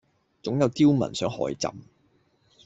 [0.41, 1.71] 總有刁民想害朕